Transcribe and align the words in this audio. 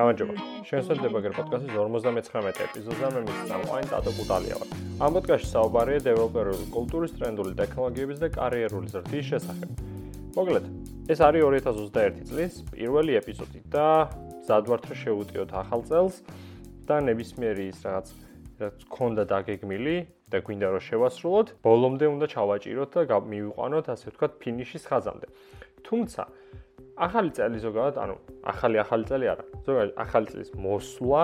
გამარჯობა. 0.00 0.34
შევსვენდება 0.64 1.20
გერ 1.24 1.32
პოდკასტის 1.36 1.72
59 1.76 2.60
ეპიზოდზე 2.64 3.08
მე 3.12 3.20
მის 3.26 3.40
წამყვანი 3.50 3.88
ტატო 3.90 4.12
კუტალია 4.16 4.56
ვარ. 4.60 4.68
ამ 5.04 5.10
პოდკასტში 5.16 5.48
საუბარია 5.50 6.00
დეველოპერული 6.06 6.66
კულტურის, 6.72 7.12
ტრენდული 7.20 7.52
ტექნოლოგიების 7.60 8.18
და 8.22 8.28
კარიერული 8.32 8.88
ზრდის 8.94 9.26
შესახებ. 9.30 9.68
მოკლედ, 10.40 10.64
ეს 11.12 11.18
არის 11.26 11.40
2021 11.44 12.24
წლის 12.30 12.52
პირველი 12.72 13.12
ეპიზოდი 13.20 13.60
და 13.68 13.88
ზადვართ 14.48 14.82
რომ 14.88 15.00
შევუტიოთ 15.04 15.50
ახალ 15.60 15.80
წელს 15.90 16.14
და 16.88 16.96
ნებისმიერი 17.04 17.64
ის 17.68 17.78
რაღაც 17.84 18.06
რაც 18.60 18.76
გქონდა 18.88 19.22
დაგეგმილი 19.28 19.96
და 20.32 20.38
გვინდა 20.40 20.68
რომ 20.70 20.82
შევასრულოთ, 20.88 21.48
ბოლომდე 21.60 22.06
უნდა 22.14 22.26
ჩავაჭიროთ 22.30 22.90
და 23.10 23.16
მივიყვანოთ 23.20 23.86
ასე 23.92 24.06
ვთქვათ 24.08 24.32
ფინიშის 24.40 24.84
ხაზამდე. 24.88 25.26
თუმცა 25.84 26.22
ახალი 27.00 27.30
წელი 27.36 27.58
ზოგადად, 27.64 27.96
ანუ 28.04 28.16
ახალი 28.52 28.80
ახალი 28.84 29.04
წელი 29.10 29.26
არა. 29.32 29.44
ზოგადად 29.66 29.92
ახალი 30.04 30.26
წლის 30.32 30.50
მოსვლა 30.60 31.22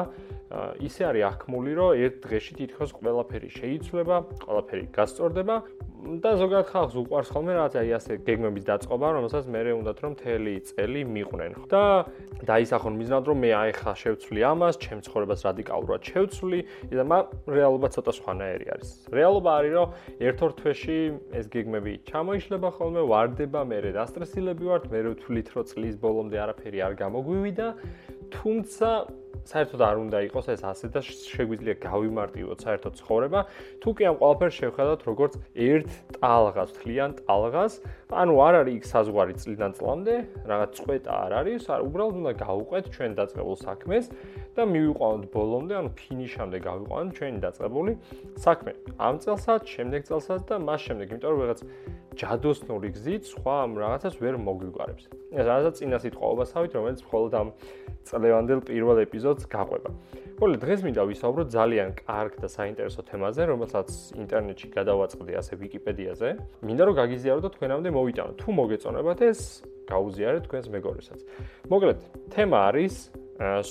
ისე 0.87 1.03
არის 1.11 1.25
აღქმული, 1.31 1.73
რომ 1.77 1.91
ერთ 2.07 2.17
დღეში 2.27 2.53
თითქოს 2.61 2.91
ყველაფერი 2.97 3.49
შეიცვლება, 3.57 4.17
ყველაფერი 4.47 4.85
გასწორდება 4.95 5.57
და 6.07 6.31
ზოგადად 6.39 6.69
ხალხს 6.71 6.95
უყვარს 7.03 7.31
ხოლმე 7.35 7.53
რაღაცა 7.57 7.81
ასე 7.99 8.13
გეგმების 8.23 8.65
დაწყობა, 8.67 9.07
რომელსაც 9.17 9.45
მე 9.51 9.61
უნდათ 9.75 9.99
რომ 10.07 10.13
მთელი 10.15 10.55
წელი 10.71 11.03
მიყვნენ. 11.03 11.53
და 11.67 11.83
დაისახონ 12.47 12.95
მიზნად 13.01 13.25
რომ 13.27 13.39
მე 13.43 13.51
აი 13.59 13.73
ხა 13.75 13.93
შევცვლი 14.03 14.41
ამას, 14.47 14.75
ჩემ 14.79 15.01
ცხოვრებას 15.03 15.41
რადიკალურად 15.51 16.01
შევცვლი, 16.07 16.61
და 16.95 17.05
მა 17.11 17.19
რეალობა 17.51 17.89
ცოტა 17.91 18.13
სხვანაირი 18.23 18.67
არის. 18.75 18.91
რეალობა 19.11 19.51
არის 19.59 19.73
რომ 19.75 19.89
ერთ-ორ 20.23 20.51
თვეში 20.63 20.99
ეს 21.35 21.47
გეგმები 21.51 21.93
ჩამოიშლება 22.07 22.69
ხოლმე, 22.77 23.03
واردება, 23.03 23.61
მე 23.67 23.79
დასტრესილები 23.99 24.65
ვართ, 24.71 24.85
მე 24.95 24.99
ვთვლით 25.11 25.49
რომ 25.55 25.65
წლის 25.67 25.95
ბოლომდე 25.99 26.37
არაფერი 26.39 26.79
არ 26.87 26.95
გამოგვივიდა, 27.03 27.67
თუმცა 28.31 28.89
საერთოდ 29.45 29.81
არ 29.85 29.97
უნდა 30.07 30.19
იყოს 30.27 30.47
ეს 30.55 30.63
ასე 30.65 30.87
და 30.95 31.01
შეგვიძლია 31.05 31.75
გავიმარტივოთ 31.85 32.59
საერთოდ 32.67 32.93
ცხოვრება. 33.01 33.41
თუ 33.83 33.89
კი 33.97 34.03
ამ 34.09 34.17
ყველაფერს 34.21 34.57
შევხედოთ 34.61 35.01
როგორც 35.11 35.33
ერთ 35.55 35.91
ტალღას, 36.17 36.71
თლიან 36.81 37.11
ტალღას, 37.21 37.73
ანუ 38.11 38.35
არ 38.47 38.55
არის 38.61 38.75
იქ 38.77 38.85
საზღვარი 38.87 39.35
წლიდან 39.37 39.73
წლამდე, 39.77 40.15
რაღაც 40.47 40.71
წვეტა 40.81 41.13
არ 41.27 41.33
არის, 41.41 41.63
არ 41.69 41.81
უბრალოდ 41.87 42.15
უნდა 42.23 42.33
გავუყვეთ 42.47 42.85
ჩვენ 42.97 43.11
დაწყებულ 43.21 43.57
საქმეს 43.67 44.05
და 44.57 44.63
მივიყვანოთ 44.65 45.25
ბოლომდე, 45.37 45.75
ანუ 45.77 45.91
ფინიშამდე 46.01 46.59
გავიყვანოთ 46.67 47.13
ჩვენი 47.17 47.39
დაწყებული 47.45 47.93
საქმე. 48.41 48.71
ამ 48.97 49.15
წელსაც, 49.21 49.63
შემდეგ 49.67 50.01
წელსაც 50.09 50.41
და 50.49 50.55
მას 50.57 50.81
შემდეგ, 50.87 51.07
იმიტომ 51.13 51.31
რომ 51.35 51.41
რაღაც 51.45 51.61
ჯადოსნური 52.17 52.89
გზით 52.97 53.29
სხვა 53.29 53.55
ამ 53.67 53.73
რაღაცას 53.77 54.15
ვერ 54.25 54.35
მოგვიგარებს. 54.41 55.05
ეს 55.37 55.45
რაღაცა 55.45 55.71
წინა 55.77 55.99
სიტყვაობასავით, 56.01 56.73
რომელიც 56.77 57.01
მხოლოდ 57.05 57.33
ამ 57.37 57.49
წლევანდელ 58.09 58.61
პირველ 58.65 58.99
ეპიზოდს 59.27 59.51
გაყვება. 59.51 59.91
მოლე 60.39 60.57
დღეს 60.63 60.81
მინდა 60.87 61.03
ვისაუბრო 61.11 61.43
ძალიან 61.51 61.91
კარგ 62.07 62.33
და 62.39 62.49
საინტერესო 62.53 63.03
თემაზე, 63.11 63.43
რომელსაც 63.51 63.89
ინტერნეტში 64.23 64.69
გადავაწყდი 64.71 65.33
ასე 65.41 65.53
ვიკიპედიაზე. 65.59 66.29
მინდა 66.63 66.83
რომ 66.87 66.95
გაგიზიარო 67.03 67.41
და 67.43 67.51
თქვენამდე 67.57 67.89
მოვიტანო. 67.91 68.33
თუ 68.39 68.49
მოგეწონებათ 68.55 69.21
ეს, 69.27 69.41
გაუზიარეთ 69.91 70.43
თქვენს 70.47 70.67
მეგობრებსაც. 70.77 71.21
მოკლედ, 71.73 71.99
თემა 72.31 72.59
არის 72.71 72.95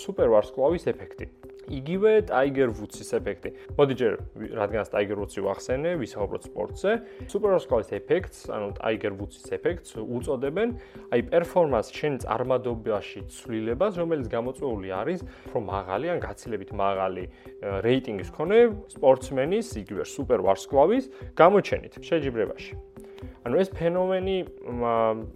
სუპერვარსკვლავის 0.03 0.83
ეფექტი. 0.91 1.25
იგივე 1.69 2.11
Tiger 2.29 2.69
Woods-ის 2.73 3.09
ეფექტი. 3.17 3.49
მოდი 3.77 3.93
ჯერ 3.99 4.13
რადგანაც 4.35 4.87
Tiger 4.93 5.17
Woods-ი 5.19 5.41
ვახსენე, 5.45 5.91
ვისაუბროთ 6.01 6.43
სპორტზე. 6.49 6.91
Super-Squash 7.31 7.91
ეფექტს, 7.95 8.39
ანუ 8.53 8.67
Tiger 8.79 9.13
Woods-ის 9.17 9.47
ეფექტს 9.57 9.89
უწოდებენ 9.99 10.69
აი 11.11 11.21
პერფორმანს 11.29 11.87
შენ 11.95 12.13
წარმადობაში 12.25 13.19
ცვლილებას, 13.29 13.93
რომელიც 14.01 14.27
გამოწვეული 14.29 14.89
არის, 14.95 15.19
რომ 15.53 15.63
მაღალი 15.69 16.05
ან 16.15 16.19
გაცილებით 16.21 16.71
მაღალი 16.75 17.23
რეიტინგის 17.85 18.29
მქონე 18.33 18.57
სპორტსმენის, 18.95 19.67
იგივე 19.81 20.03
Super-Wrestler-ის 20.05 21.05
გამოჩენით 21.35 21.93
შეჯიბრებაში. 21.99 22.94
ანუ 23.45 23.55
ეს 23.61 23.69
ფენომენი 23.75 24.37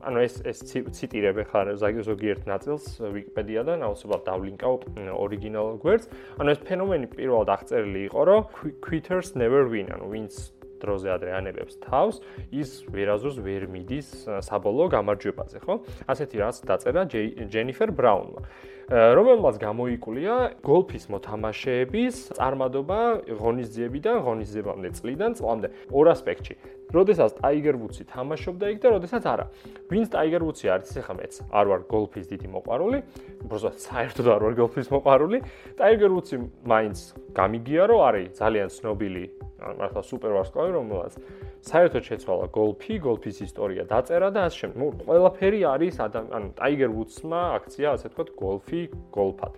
ანუ 0.01 0.19
ეს 0.25 0.35
ეს 0.51 0.59
ციტირებ 0.69 1.37
ხარ 1.49 1.73
ზოგიერთ 1.79 2.43
ნაწილს 2.49 2.85
ვიკიპედიადან 2.99 3.85
აუცილებლად 3.87 4.23
დავლინკავ 4.29 4.73
ორიგინალ 5.13 5.77
გვერდს. 5.83 6.09
ანუ 6.39 6.49
ეს 6.53 6.59
ფენომენი 6.67 7.07
პირველად 7.15 7.49
აღწერილი 7.55 8.01
იყო 8.09 8.21
რომ 8.29 8.41
quitters 8.83 9.35
never 9.35 9.67
win 9.69 9.91
ანუ 9.93 10.05
ვინც 10.09 10.33
დროზე 10.79 11.11
ადრე 11.11 11.35
ანებებს 11.35 11.75
თავს 11.83 12.23
ის 12.55 12.87
ვერაზოს 12.87 13.37
ვერ 13.43 13.67
მიდის 13.67 14.07
საბოლოო 14.47 14.87
გამარჯვებაზე 14.95 15.59
ხო? 15.67 15.73
ასეთი 16.07 16.35
რაც 16.39 16.55
დაწერა 16.63 17.03
ჯენიფერ 17.51 17.89
ბრაუნმა. 17.99 18.41
რომელმაც 18.89 19.55
გამოიკვლია 19.61 20.35
გოლფის 20.65 21.05
მოთამაშეების 21.13 22.15
წარმადობა 22.39 22.99
ღონისძიებიდან 23.37 24.17
ღონისძიებამდე 24.25 24.89
წლიდან 24.97 25.31
წლამდე. 25.37 25.67
ორ 25.93 26.05
ასპექტში. 26.15 26.55
როდესაც 26.89 27.31
ტაიგერ 27.39 27.75
ვუდსი 27.79 28.03
თამაშობდა 28.09 28.65
იქ 28.73 28.79
და 28.83 28.87
როდესაც 28.97 29.23
არა. 29.29 29.45
ვინც 29.89 30.07
ტაიგერ 30.13 30.41
ვუდსი 30.45 30.65
არის 30.73 30.93
ახლა 31.01 31.15
მეც 31.19 31.33
არ 31.53 31.65
ვარ 31.69 31.81
გოლფის 31.89 32.25
დიდი 32.33 32.47
მოყვარული, 32.49 32.99
უბრალოდ 33.45 33.77
საერთოდ 33.85 34.27
არ 34.33 34.41
ვარ 34.45 34.53
გოლფის 34.59 34.87
მოყვარული. 34.89 35.37
ტაიგერ 35.77 36.11
ვუდსი 36.15 36.35
მაინც 36.65 36.97
გამიგია 37.37 37.83
რომ 37.89 38.01
არის 38.09 38.27
ძალიან 38.41 38.67
ცნობილი, 38.73 39.23
მართლა 39.59 40.01
სუპერვარსკვლავი 40.09 40.71
რომელსაც 40.79 41.13
საერთოდ 41.59 42.03
შეცვალა 42.09 42.45
გოლფი, 42.55 42.93
გოლფის 43.03 43.37
ისტორია 43.43 43.83
დაწერა 43.83 44.29
და 44.31 44.47
ასე 44.47 44.57
შემდეგ. 44.63 44.77
ნუ 44.79 44.87
ყველაფერი 45.03 45.59
არის 45.67 45.95
ანუ 45.99 46.49
ტაიგერ 46.55 46.89
ვუდსმა 46.95 47.41
აქცია 47.59 47.87
ასე 47.99 48.07
თქვა 48.15 48.23
გოლფი, 48.39 48.81
გოლფად. 49.11 49.53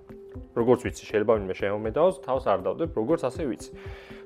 როგორც 0.55 0.83
ვიცი, 0.87 1.03
შეიძლება 1.11 1.33
ვინმე 1.39 1.55
შემომედაოს, 1.59 2.15
თავს 2.23 2.45
არ 2.47 2.59
დავდებ, 2.67 2.89
როგორც 2.95 3.21
ასე 3.27 3.43
ვიცი. 3.51 3.71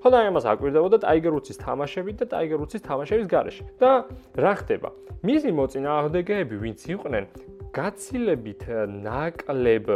ხო 0.06 0.12
და 0.14 0.20
ამას 0.30 0.46
აკვირდებოდა 0.46 0.98
ტაიგერ 1.02 1.34
ვუდსის 1.34 1.58
თამაშები 1.66 2.14
და 2.14 2.26
ტაიგერ 2.30 2.60
ვუდსის 2.62 2.84
თამაშების 2.86 3.26
garaში. 3.26 3.64
და 3.82 4.06
რა 4.38 4.54
ხდება? 4.62 4.90
მისი 5.26 5.50
მოწინააღმდეგეები, 5.58 6.56
ვინც 6.62 6.80
იყვნენ 6.94 7.26
გაცილებით 7.74 8.62
ნაკლებ 9.02 9.88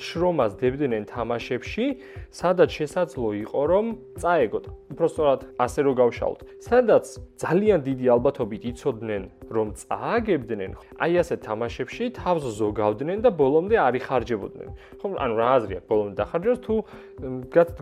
შრომას 0.00 0.52
დებდნენ 0.60 1.04
თამაშებში, 1.10 1.86
სადაც 2.30 2.70
შესაძლო 2.70 3.30
იყო 3.44 3.60
რომ 3.70 3.86
წაეგოთ. 4.22 4.64
უბრალოდ 4.90 5.40
ასე 5.60 5.80
რომ 5.86 5.94
გავშალოთ. 6.00 6.40
სადაც 6.64 7.04
ძალიან 7.42 7.78
დიდი 7.88 8.06
ალბათობით 8.14 8.62
იცოდნენ 8.70 9.22
რომ 9.50 9.68
წააგებდნენ, 9.82 10.70
აი 11.02 11.12
ასე 11.22 11.34
თამაშებში 11.46 12.04
თავს 12.16 12.44
ზოგავდნენ 12.60 13.18
და 13.24 13.30
ბოლომდე 13.34 13.76
არიხარჯებოდნენ. 13.86 14.68
ხო, 15.00 15.06
ანუ 15.20 15.34
რა 15.40 15.48
აზრი 15.56 15.74
აქვს 15.80 15.88
ბოლომდე 15.90 16.14
დახარჯოს 16.20 16.58
თუ 16.64 16.74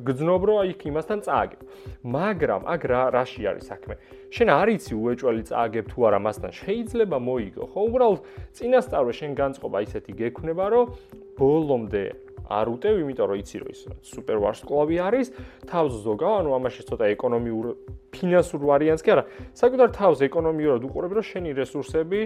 გძნობ 0.08 0.42
რომ 0.48 0.56
აი 0.62 0.72
იმასთან 0.90 1.18
წააგებ. 1.26 1.60
მაგრამ 2.02 2.62
აქ 2.72 2.82
რა 2.88 3.02
რაში 3.14 3.42
არის 3.50 3.64
საქმე? 3.68 3.94
შენ 4.28 4.50
არ 4.52 4.68
იცი 4.76 4.92
უეჭველი 4.92 5.42
წააგებ 5.48 5.86
თუ 5.88 6.04
არა 6.08 6.18
მასთან 6.20 6.52
შეიძლება 6.52 7.18
მოიგო 7.28 7.64
ხო 7.72 7.80
უბრალოდ 7.88 8.20
წინასწარვე 8.58 9.12
შენ 9.18 9.32
განწყობა 9.40 9.78
ისეთი 9.88 10.12
გექნება 10.20 10.66
რომ 10.68 10.92
ბოლომდე 11.38 12.04
არ 12.48 12.70
უტევ, 12.72 13.00
იმიტომ 13.04 13.28
რომ 13.28 13.40
იცი 13.42 13.60
რომ 13.60 13.72
ის 13.72 13.80
სუპერ 14.08 14.38
ვარსკვლავი 14.40 14.96
არის, 15.04 15.32
თავს 15.68 15.98
ზოგავ, 16.04 16.34
ანუ 16.42 16.54
ამაში 16.56 16.86
ცოტა 16.88 17.10
ეკონომიურ 17.14 17.66
ფინანსურ 18.18 18.60
ვარიანტს 18.66 19.04
კი 19.06 19.10
არა, 19.14 19.24
საკუთარ 19.54 19.88
თავს 19.94 20.18
ეკონომიურად 20.26 20.82
უყურებ, 20.90 21.12
რომ 21.18 21.24
შენი 21.30 21.50
რესურსები 21.54 22.20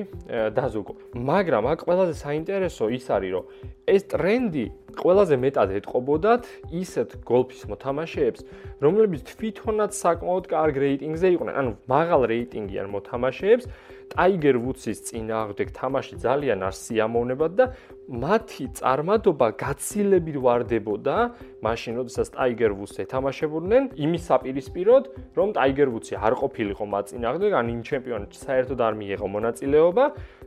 დაზოგო. 0.56 0.92
მაგრამ 1.12 1.64
აქ 1.72 1.78
ყველაზე 1.84 2.14
საინტერესო 2.24 2.84
ის 2.96 3.06
არის, 3.12 3.30
რომ 3.36 3.44
ეს 3.92 4.02
ტრენდი 4.08 4.66
ყველაზე 4.92 5.36
მეტად 5.40 5.68
ეტყობოდათ 5.80 6.42
ისეთ 6.68 7.10
გოლფის 7.24 7.62
მოთამაშეებს, 7.72 8.40
რომლებიც 8.84 9.20
თვითონაც 9.32 9.92
საკმაოდ 9.96 10.44
კარგ 10.52 10.74
რეიტინგზე 10.84 11.26
იყვნენ, 11.32 11.54
ანუ 11.56 11.72
მაღალ 11.88 12.22
რეიტინგიან 12.28 12.86
მოთამაშეებს, 12.92 13.64
ტაიგერ 14.12 14.56
ვუდსის 14.60 14.98
წინააღმდეგ 15.08 15.68
თამაში 15.72 16.14
ძალიან 16.20 16.60
არ 16.68 16.74
სიამოვნებათ 16.76 17.52
და 17.56 17.64
მათი 18.12 18.64
წარმადობა 18.76 19.48
გაცილებით 19.56 20.36
واردებოდა, 20.36 21.16
მაშინ 21.64 21.92
როდესაც 22.02 22.28
ტაიგერ 22.36 22.72
ვუდს 22.76 22.96
ეთამაშებოდნენ, 23.08 23.82
იმის 23.96 24.22
საპირისპიროდ, 24.28 25.04
რომ 25.32 25.48
ტაიგერ 25.56 25.81
ვუდსი 25.90 26.14
არ 26.20 26.34
ყოფილიყო 26.42 26.84
მათ 26.92 27.04
წინააღმდეგ 27.10 27.52
ან 27.58 27.66
იმ 27.74 27.80
ჩემპიონატში 27.88 28.38
საერთოდ 28.46 28.78
არ 28.86 28.94
მიიღო 29.00 29.26
მონაწილეობა 29.34 30.04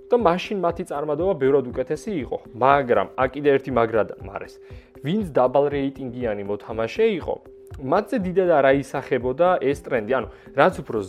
და 0.10 0.16
მაშინ 0.28 0.58
მათი 0.66 0.84
წარმადობა 0.92 1.34
ბევრად 1.42 1.66
უკეთესი 1.72 2.12
იყო. 2.24 2.38
მაგრამ 2.56 3.08
აქ 3.20 3.30
კიდე 3.36 3.50
ერთი 3.56 3.72
მაგრა 3.76 4.04
მარეს. 4.24 4.54
ვინც 5.06 5.26
დაბალ 5.36 5.66
რეიტინგიანი 5.76 6.44
მოთამაშე 6.46 7.06
იყო 7.20 7.36
მათზე 7.76 8.18
დიდად 8.24 8.50
არ 8.56 8.66
აისახებოდა 8.72 9.48
ეს 9.60 9.80
ტრენდი. 9.84 10.12
ანუ 10.16 10.28
რაც 10.56 10.74
უფრო 10.80 11.00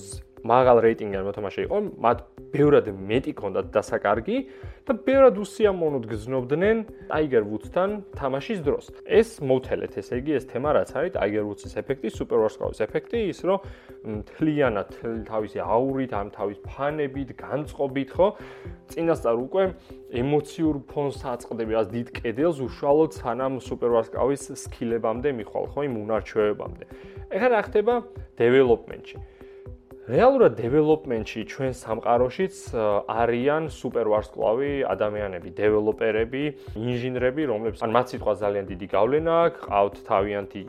მაღალ 0.46 0.76
რეიტინგიან 0.87 1.22
მოთამაშე 1.26 1.61
იყო, 1.67 1.76
მათ 2.05 2.19
ბევრად 2.52 2.88
მეტი 2.94 3.32
კონდათ 3.37 3.69
დასაკარგი 3.75 4.38
და 4.87 4.94
ბევრად 5.06 5.38
უსიამოვნოდ 5.43 6.04
გზნობდნენ 6.10 6.78
Tiger 7.10 7.43
Woods-თან 7.43 7.90
თამაშის 8.14 8.60
დროს. 8.62 8.84
ეს 9.02 9.40
მოვთელეთ, 9.43 9.93
ესე 9.98 10.20
იგი, 10.22 10.32
ეს 10.38 10.44
თემა 10.46 10.70
რაც 10.78 10.90
არის 10.94 11.12
Tiger 11.16 11.44
Woods-ის 11.46 11.75
ეფექტი, 11.82 12.08
Super 12.14 12.38
Warsclaws 12.43 12.78
ეფექტი, 12.87 13.19
ის 13.34 13.40
რომ 13.43 13.58
თლიანად 14.31 14.88
თავისი 15.26 15.58
აურით, 15.66 16.12
ამ 16.14 16.28
თავის 16.31 16.58
ფანებით, 16.62 17.28
განწყობით, 17.34 18.08
ხო? 18.14 18.28
წინასწარ 18.94 19.37
უკვე 19.43 19.62
ემოციურ 20.22 20.76
ფონს 20.87 21.20
აწყდები, 21.26 21.72
რაც 21.75 21.88
დიდ 21.90 22.08
კედელს 22.14 22.58
უშუალოდ 22.62 23.10
სანამ 23.19 23.58
Super 23.58 23.90
Warsclaws 23.90 24.54
სკილებამდე 24.54 25.34
მიხვალ, 25.43 25.64
ხო, 25.75 25.81
იმ 25.90 25.94
უნარჩვევებამდე. 26.06 26.84
ეხლა 27.26 27.48
რა 27.50 27.60
ხდება 27.66 27.94
დეველოპმენტში? 28.38 29.36
რეალურად 30.06 30.55
დეველოპმენტში 30.55 31.41
ჩვენ 31.50 31.73
სამყაროშიც 31.75 32.58
არიან 33.11 33.64
სუპერ 33.75 34.06
ვარსკვლავი 34.06 34.69
ადამიანები, 34.87 35.50
დეველოპერები, 35.58 36.43
ინჟინრები, 36.79 37.43
რომლებიც 37.50 37.82
ან 37.82 37.91
მათ 37.91 38.14
სიტყვა 38.14 38.35
ძალიან 38.38 38.69
დიდი 38.70 38.87
გავლენა 38.87 39.35
აქვს, 39.47 39.64
ყავთ 39.67 39.97
თავიანთი 40.06 40.61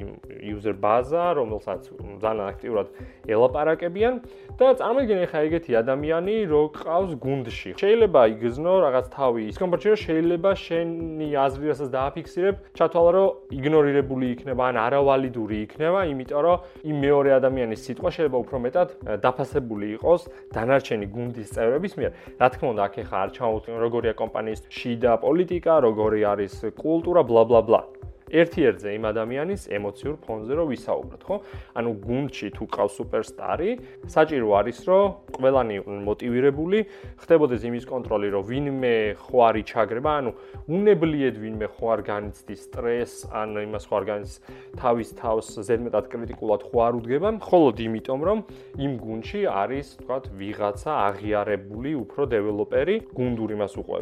user 0.42 0.74
ბაზა, 0.81 1.25
რომელსაც 1.38 1.81
ძალიან 2.18 2.48
აქტიურად 2.50 2.88
ელაპარაკებიან 3.30 4.16
და 4.57 4.68
წარმოიდგინე 4.81 5.25
ხა 5.30 5.39
ეგეთი 5.45 5.72
ადამიანი, 5.86 6.36
რო 6.50 6.62
ყავს 6.74 7.13
გუნდში. 7.22 7.69
შეიძლება 7.78 8.22
იგზნო 8.34 8.74
რაღაც 8.89 9.06
თავი, 9.13 9.42
ის 9.54 9.57
კომპიუტერში 9.62 10.01
შეიძლება 10.18 10.51
შენი 10.66 11.30
აზრი 11.45 11.66
რასაც 11.78 11.89
დააფიქსირებ, 11.94 12.56
ჩათვალა 12.74 13.12
რომ 13.13 13.30
იგნორირებული 13.54 14.25
იქნება 14.34 14.63
ან 14.74 14.75
არავალიდური 14.81 15.57
იქნება, 15.69 16.00
იმიტომ 16.10 16.42
რომ 16.42 16.57
იმ 16.89 16.98
მეორე 17.06 17.30
ადამიანის 17.38 17.86
სიტყვა 17.86 18.10
შეიძლება 18.18 18.38
უფრო 18.42 18.57
მეტად 18.66 18.89
დაფასებული 19.27 19.88
იყოს 20.00 20.21
დანარჩენი 20.56 21.07
გუნდის 21.12 21.51
წევრების 21.51 21.94
მიერ. 22.00 22.12
რა 22.39 22.47
თქმა 22.56 22.68
უნდა, 22.74 22.81
აქ 22.88 22.95
ეხა 23.03 23.18
არ 23.24 23.29
ჩამოვთვლი 23.38 23.79
როგორია 23.83 24.13
კომპანიის 24.24 24.62
შიდა 24.71 25.13
პოლიტიკა, 25.27 25.74
როგორი 25.88 26.19
არის 26.31 26.53
კულტურა, 26.79 27.21
ბლა 27.27 27.44
ბლა 27.51 27.62
ბლა. 27.68 27.81
ერთ-ერთზე 28.27 28.89
იმ 28.97 29.03
ადამიანის 29.07 29.62
ემოციურ 29.77 30.15
ფონზე 30.24 30.53
რო 30.57 30.65
ვისაუბროთ, 30.71 31.21
ხო? 31.27 31.35
ანუ 31.79 31.91
გუნდში 32.03 32.47
თუ 32.57 32.63
ყავს 32.68 32.94
სუპერსტარი, 33.00 33.69
საჭირო 34.12 34.47
არის, 34.59 34.77
რომ 34.88 35.06
ყველანი 35.38 35.74
იყვნენ 35.79 36.01
მოტივირებული, 36.07 36.79
ხდებოდეს 37.24 37.62
იმის 37.68 37.85
კონტროლი, 37.88 38.27
რომ 38.35 38.44
ვინმე 38.47 38.95
ხო 39.21 39.38
არის 39.47 39.65
ჩაგრება, 39.71 40.12
ანუ 40.19 40.31
უნებლიეთ 40.68 41.35
ვინმე 41.38 41.68
ხო 41.77 41.85
არ 41.94 42.01
განიცდის 42.07 42.62
სტრესს, 42.68 43.18
ან 43.31 43.50
იმას 43.63 43.83
ხო 43.88 43.94
არ 43.97 44.06
განიცდის 44.12 44.38
თავის 44.75 45.09
თავს 45.18 45.47
ზედმეტად 45.68 46.06
კრიტიკულად 46.12 46.62
ხო 46.68 46.77
არ 46.88 46.94
უდგება, 47.00 47.29
მხოლოდ 47.39 47.75
იმიტომ, 47.88 48.19
რომ 48.27 48.39
იმ 48.77 48.91
გუნდში 49.01 49.41
არის, 49.47 49.88
თქვათ, 50.03 50.24
ვიღაცა 50.38 50.91
აღიარებული 51.07 51.91
უფრო 52.03 52.21
დეველოპერი, 52.27 52.95
გუნდური 53.15 53.56
მას 53.57 53.74
უკვე 53.81 54.00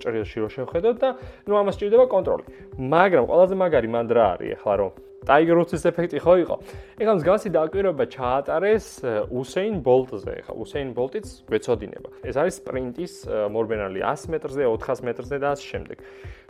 ჭრილში 0.00 0.38
რო 0.44 0.48
შევხედოთ 0.54 0.96
და 1.02 1.08
ნუ 1.48 1.54
ამას 1.60 1.76
ჭირდება 1.80 2.06
კონტროლი. 2.10 2.44
მაგრამ 2.78 3.24
ყველაზე 3.30 3.54
მაგარი 3.64 3.90
მანდრა 3.96 4.24
არის 4.36 4.54
ახლა 4.58 4.74
რომ 4.82 5.02
Tiger 5.24 5.56
Woods-ის 5.56 5.84
ეფექტი 5.88 6.20
ხო 6.20 6.34
იყო. 6.44 6.56
ეხლა 7.00 7.12
მსგავსი 7.16 7.48
დაკვირვება 7.56 8.04
ჩაატარეს 8.12 8.86
Usain 9.32 9.80
Bolt-ზე. 9.80 10.44
ეხლა 10.44 10.54
Usain 10.60 10.92
Bolt-იც 10.92 11.26
გვეცოდინება. 11.48 12.08
ეს 12.28 12.36
არის 12.36 12.54
სპრინტის 12.60 13.12
მორბენალი 13.48 14.00
100 14.04 14.28
მეტრზე, 14.28 14.62
400 14.68 15.00
მეტრზე 15.00 15.36
და 15.40 15.48
ასე 15.56 15.64
შემდეგ. 15.64 15.98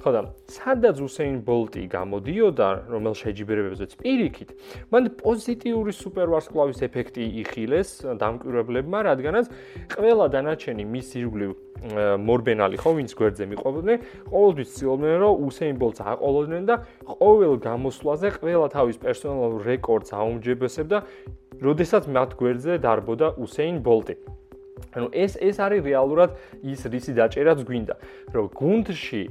ხო 0.02 0.10
და 0.10 0.20
სადაც 0.50 0.96
Usain 1.00 1.38
Bolt-ი 1.46 1.86
გამოდიოდა, 1.86 2.68
რომელ 2.90 3.14
შეჯიბრებებზეც 3.14 3.90
პირიქით, 3.94 4.50
მან 4.90 5.02
პოზიტიური 5.22 5.92
სუპერვარსკვლავის 5.94 6.78
ეფექტი 6.82 7.24
იხილეს 7.40 8.02
დამკვირვებლებმა, 8.18 8.98
რადგანაც 9.06 9.46
ყველა 9.94 10.26
დანარჩენი 10.34 10.84
მის 10.84 11.08
ირგვლივ 11.14 11.52
მორბენალი 11.84 12.76
ხო 12.80 12.90
ვინც 12.96 13.12
გვერდზე 13.12 13.44
მიყვებოდნენ, 13.44 13.98
ყოველთვის 14.32 14.68
ცდილობდნენ 14.72 15.16
რომ 15.20 15.34
Usain 15.46 15.74
Bolt-ს 15.76 16.00
აყოლოდნენ 16.00 16.62
და 16.64 16.74
ყოველ 17.04 17.54
გამოსვლაზე 17.60 18.28
ყველა 18.40 18.63
თავის 18.72 19.00
პერსონალურ 19.02 19.66
რეკორდს 19.68 20.14
აუმჯობესებდა, 20.16 21.02
როდესაც 21.64 22.08
მათ 22.08 22.38
გვერდზე 22.40 22.78
დარბოდა 22.84 23.34
Usain 23.40 23.82
Bolt-ი. 23.84 24.16
ანუ 24.92 25.08
ეს 25.14 25.38
ეს 25.40 25.56
არის 25.64 25.80
რეალურად 25.88 26.36
ის 26.62 26.84
რისი 26.84 27.12
დაჭერაც 27.16 27.64
გვინდა, 27.64 27.94
რომ 28.34 28.46
გუნდში 28.52 29.22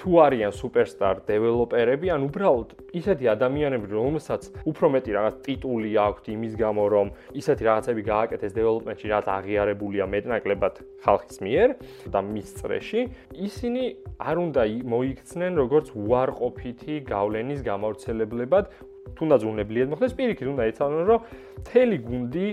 თუ 0.00 0.10
არიან 0.24 0.52
სუპერსტარ 0.56 1.18
დეველოპერები, 1.28 2.08
ან 2.08 2.24
უბრალოდ 2.24 2.68
ისეთი 2.96 3.26
ადამიანები, 3.36 3.86
რომელსაც 3.92 4.46
უფრო 4.64 4.86
მეტი 4.96 5.10
რაღაც 5.12 5.34
ტიტული 5.44 5.90
აქვთ 6.00 6.24
იმის 6.32 6.54
გამო, 6.56 6.84
რომ 6.88 7.06
ისეთი 7.36 7.62
რაღაცები 7.68 8.02
გააკეთეს 8.08 8.56
დეველოპმენტში, 8.56 9.06
რაც 9.12 9.26
აღიარებულია 9.28 10.04
მეტნაკლებად 10.14 10.74
ხალხის 11.04 11.36
მიერ 11.44 11.68
და 12.08 12.20
მის 12.24 12.48
წრეში, 12.60 13.02
ისინი 13.44 13.84
არ 14.24 14.36
უნდა 14.40 14.62
მოიქცნენ 14.88 15.52
როგორც 15.60 15.86
უარყოფითი 15.92 16.94
გავლენის 17.04 17.60
გამავრცელებლებად, 17.60 18.64
თუნდაც 19.20 19.40
უნებლიეთ 19.52 19.88
მოხდეს 19.92 20.16
პირიქით, 20.16 20.48
უნდა 20.48 20.64
ეცადონ, 20.70 21.04
რომ 21.12 21.20
თელი 21.68 21.98
გუნდი 22.08 22.48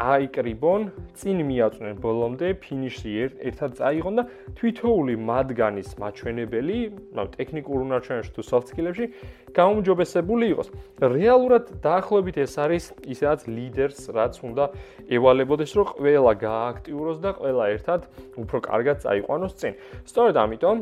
აიკრიბონ, 0.00 0.86
წინ 1.20 1.42
მიაწვნენ 1.44 1.98
ბოლომდე, 2.00 2.48
ფინიში 2.64 3.10
ერთად 3.50 3.76
წაიღონ 3.76 4.14
და 4.20 4.24
თვითოული 4.56 5.14
მათგანის 5.28 5.90
მაჩვენებელი, 6.00 6.78
ნუ 7.16 7.24
ტექნიკურ 7.36 7.84
უნარჩვენებში 7.84 8.32
თუ 8.32 8.42
soft 8.48 8.72
skill-ებში 8.72 9.06
გაუმჯობესებული 9.52 10.44
იყოს. 10.56 10.68
რეალურად 11.04 11.64
დაახლოებით 11.84 12.36
ეს 12.40 12.54
არის 12.64 12.84
ისედაც 13.12 13.40
ლიდერს, 13.44 14.00
რაც 14.16 14.34
უნდა 14.40 14.64
ევალებოდეს, 15.12 15.70
რომ 15.76 15.86
ყველა 16.00 16.32
გააქტიუროს 16.48 17.18
და 17.20 17.30
ყველა 17.36 17.64
ერთად 17.76 18.00
უფრო 18.40 18.58
კარგად 18.70 18.96
წაიყვანოს 19.04 19.54
წინ. 19.60 19.72
სწორედ 20.08 20.34
ამიტომ 20.40 20.76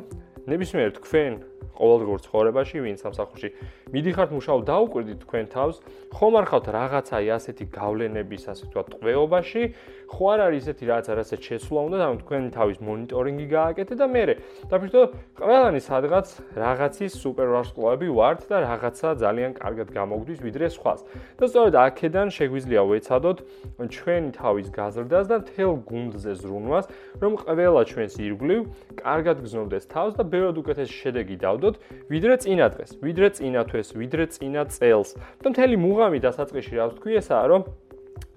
ნებისმიერ 0.46 0.90
თქვენ 1.02 1.32
ყოველდღიურ 1.78 2.20
ცხოვრებაში, 2.26 2.76
ვინ 2.82 2.96
სამსახურში 2.98 3.48
მიდიხართ 3.94 4.30
მუშაობ 4.34 4.60
დაუკვირდით 4.68 5.18
თქვენ 5.24 5.46
თავს, 5.54 5.76
ხომ 6.10 6.34
არ 6.38 6.46
ხავთ 6.50 6.66
რაღაცა 6.74 7.16
ასეთი 7.38 7.64
გავლენების, 7.70 8.42
ასე 8.50 8.62
ვთქვათ, 8.66 8.86
ტყვეობაში, 8.98 9.62
ხო 10.08 10.24
არ 10.32 10.40
არის 10.48 10.62
ესეთი 10.68 10.84
რაღაც 10.88 11.06
არასეთ 11.12 11.40
შესვლა 11.48 11.80
უნდა, 11.88 11.96
ანუ 12.08 12.16
თქვენ 12.24 12.42
თავის 12.58 12.78
მონიტორინგი 12.82 13.46
გააკეთეთ 13.52 13.98
და 13.98 14.06
მე 14.08 14.22
დაფიქრდო, 14.68 15.02
ყველანი 15.38 15.80
სადღაც 15.84 16.26
რაღაცის 16.58 17.12
სუპერვარსკვლავები 17.22 18.08
ვართ 18.18 18.40
და 18.50 18.56
რაღაცა 18.64 19.08
ძალიან 19.22 19.52
კარგად 19.56 19.88
გამოგდის 19.94 20.38
ვიდრე 20.42 20.66
სხვას. 20.74 21.00
და 21.38 21.44
სწორედ 21.48 21.74
აქედან 21.78 22.28
შეგვიძლია 22.34 22.82
ვეცადოთ 22.88 23.38
ჩვენი 23.78 24.30
თავის 24.34 24.68
გაზრდას 24.74 25.26
და 25.28 25.36
თელ 25.48 25.72
გუნდზე 25.88 26.32
ზრუნვას, 26.42 26.86
რომ 27.22 27.32
ყველა 27.44 27.82
ჩვენს 27.88 28.14
ირგვლივ 28.18 28.60
კარგად 28.98 29.36
გზნობდეს 29.44 29.84
თავს 29.88 30.12
და 30.18 30.22
ბევრად 30.28 30.56
უკეთესი 30.58 30.92
შედეგი 30.92 31.36
დავდოთ, 31.48 31.74
ვიდრე 32.12 32.34
წინა 32.44 32.66
დღეს, 32.76 32.90
ვიდრე 33.00 33.28
წინა 33.36 33.62
თვეს, 33.72 33.88
ვიდრე 33.96 34.24
წინა 34.36 34.62
წელს. 34.68 35.10
და 35.42 35.46
მთელი 35.52 35.76
მუღამი 35.80 36.18
დასაწყისში 36.22 36.74
რა 36.76 36.86
ვთქვი 36.92 37.12
ესაა, 37.24 37.44
რომ 37.48 37.62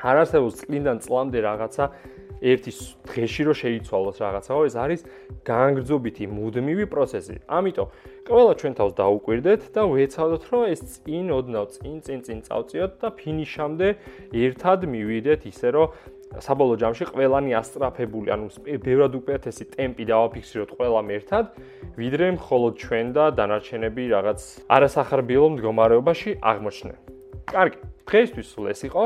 არ 0.02 0.16
არსებობს 0.24 0.56
წლიდან 0.66 0.98
წლამდე 1.06 1.40
რაღაცა 1.46 1.86
ერთის 2.42 2.78
დღეში 3.06 3.44
რო 3.46 3.54
შეიცვალოს 3.54 4.18
რაღაცა, 4.18 4.50
ხო 4.50 4.64
ეს 4.66 4.76
არის 4.81 5.02
განგრძობითი 5.45 6.26
მუდმივი 6.26 6.85
პროცესი. 6.90 7.35
ამიტომ 7.45 7.88
ყველა 8.26 8.54
ჩვენ 8.62 8.74
თავს 8.81 8.94
დაუკვირდეთ 8.97 9.62
და 9.78 9.81
ვეცადოთ, 9.94 10.44
რომ 10.50 10.62
ეს 10.74 10.81
წინ 11.06 11.28
ოდნავ 11.38 11.66
წინ 11.76 11.95
წინ 12.02 12.19
წინ 12.26 12.40
წავწიოთ 12.50 12.92
და 12.97 13.07
ფინიშამდე 13.19 13.88
ერთად 14.42 14.80
მივიდეთ 14.90 15.42
ისე 15.54 15.69
რომ 15.78 15.88
საბოლოო 16.40 16.78
ჯამში 16.80 17.06
ყველანი 17.11 17.52
ასტრაფებული, 17.59 18.31
ანუ 18.31 18.45
ბევრად 18.80 19.14
უკეთესი 19.19 19.64
ტემპი 19.76 20.04
დავაფიქსიროთ 20.07 20.71
ყველამ 20.80 21.07
ერთად, 21.18 21.45
ვიდრე 22.00 22.26
მხოლოდ 22.40 22.73
ჩვენ 22.80 23.07
და 23.11 23.26
დანარჩენები 23.35 24.04
რაღაც 24.16 24.40
არასახარბიელო 24.71 25.47
მდგომარეობაში 25.59 26.31
აღმოჩნდნენ. 26.40 26.97
კარგი, 27.52 27.78
დღეისთვის 28.07 28.47
სულ 28.47 28.66
ეს 28.71 28.81
იყო. 28.88 29.04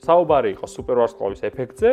საუბარი 0.00 0.48
იყო 0.56 0.66
სუპერვარსკვლავის 0.68 1.40
ეფექტზე. 1.48 1.90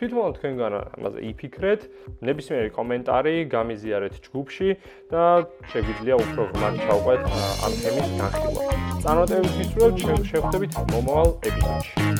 თვითონ 0.00 0.32
თქვენგან 0.32 0.72
ამაზე 0.96 1.20
იფიქრეთ, 1.28 1.80
ნებისმიერი 2.24 2.70
კომენტარი 2.72 3.34
გამიზიარეთ 3.52 4.14
ჯგუფში 4.24 4.68
და 5.12 5.44
შეგვიძლია 5.68 6.16
უფრო 6.24 6.42
ღრმად 6.48 6.74
ჩავყვეთ 6.80 7.20
ამ 7.68 7.72
თემის 7.84 8.08
განხილვა. 8.16 8.62
წარმატებებით 9.04 9.54
მისურვებთ, 9.60 9.98
შევხვდებით 10.30 10.72
მომავალ 10.88 11.28
ეპიზოდში. 11.44 12.19